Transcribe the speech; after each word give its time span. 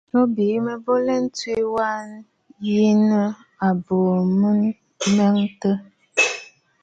Bo 0.09 0.21
bî 0.35 0.47
mɔꞌɔ 0.65 0.81
bɨ 0.83 0.93
lɛtsù 1.07 1.53
waꞌà 1.75 2.17
yi 2.65 2.81
nɨ̂ 3.07 3.23
àbo 3.67 3.97
mɔ̀ɔ̀ntə̀. 4.39 5.75